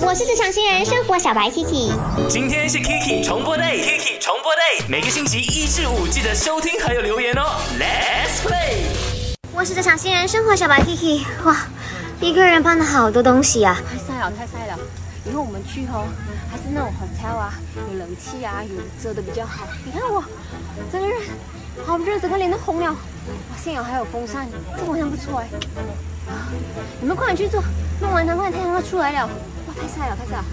[0.00, 1.92] 我是职场新人生活小白 Kiki。
[2.28, 7.60] 今天是 Kiki 重播 day，Kiki 重播 day，每个星期一至五记得收听还有留言哦。
[7.78, 8.78] Let's play。
[9.52, 11.22] 我是职场新人生活小白 Kiki。
[11.44, 11.68] 哇，
[12.20, 13.80] 一个人搬了好多东西啊！
[13.88, 14.78] 太晒了，太晒了。
[15.24, 16.06] 以后我们去哦，
[16.50, 17.54] 还是那种 hotel 啊，
[17.92, 19.66] 有冷气啊，有遮的比较好。
[19.84, 20.22] 你看我，
[20.90, 21.16] 整个人
[21.86, 22.90] 好热，整个脸都红了。
[22.90, 22.96] 哇，
[23.62, 25.48] 幸好还有风扇，这好像不错哎。
[27.00, 27.62] 你们快点去做，
[28.00, 29.30] 弄完它快点太阳要出来了。
[29.76, 30.44] 哇，太晒了，太晒了。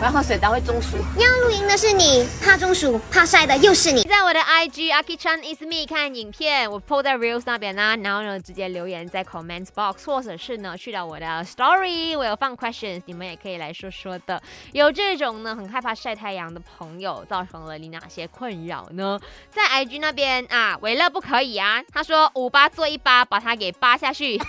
[0.00, 0.96] 我要喝水，等会中暑。
[1.18, 4.02] 要露营的是你，怕中暑、怕晒的又是你。
[4.04, 14.42] 在我的 IG Aki Chan is me 看影片，我 po 在 Reels 那边呢，然后呢直接留言在 Comments Box，或者是呢去到我的 Story，我有放 questions，你们也可以来说说的。
[14.72, 19.20] 有这种呢很害怕晒太阳的朋友，造成了你哪些困扰呢？
[19.50, 24.40] 在 IG 那边啊，维乐不可以啊，他说五八做一八，把他给扒下去。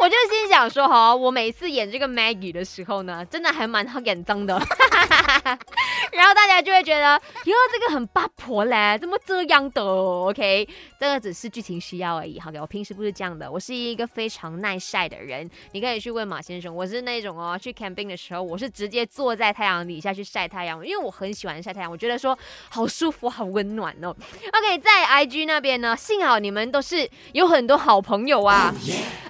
[0.00, 4.54] 我就心想说哈，我每次演这个 Maggie 的时候呢，真的还蛮好演脏的。
[6.12, 10.66] 然后大家就会觉得，哟，这个很八婆嘞，怎么这样的？OK，
[10.98, 12.40] 这个只是剧情需要而已。
[12.40, 15.48] 好，我平时不是这样的，我是一个非常耐晒的人。
[15.72, 22.36] 你可以去问马先生，我是那种哦，去 camping 的时候，我是直接坐在太阳底下去晒太阳，因为我很喜欢晒太阳，我觉得说
[22.70, 24.08] 好舒服、好温暖哦。
[24.08, 28.74] OK，在 IG 那边呢，幸好你们都是有很多好朋友啊。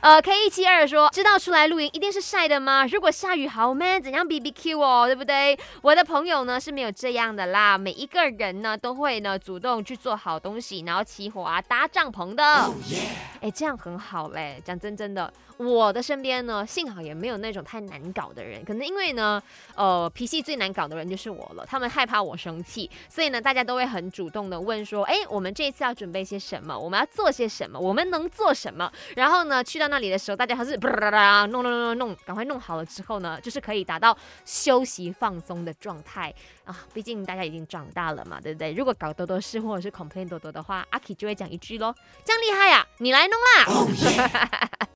[0.03, 2.87] 呃，K 一七二说，知道出来露营一定是晒的吗？
[2.87, 5.59] 如果下雨好 man，怎样 BBQ 哦，对不对？
[5.83, 12.73] 我的朋友呢是没有这样的啦，每一个人呢都会呢主动去做好东西，然后起火啊、搭帐篷的。
[13.41, 14.61] 哎，这样很好嘞。
[14.65, 18.65] 讲真真的，我的身边呢，幸好也没有那种太难搞的人。
[18.65, 19.43] 可能因为呢，
[19.75, 21.65] 呃，脾气最难搞的人就是我了。
[21.67, 26.79] 他们害怕我生气，所以呢，大家都会很主动的问说，哎，我们这一次要准备些什么？
[26.79, 27.79] 我们要做些什么？
[27.79, 28.93] 我们能做什么？
[29.17, 36.87] 然后呢，去到那里的时候，大家还是弄弄弄弄弄，赶快弄好了之后呢，就是可以达到休息放松的状态啊。
[36.93, 38.73] 毕竟大家已经长大了嘛，对不对？
[38.75, 44.69] 如果搞多多事或者是 complain 多多的话，阿 K 就会讲一句喽：这样厉害呀，你来弄啦！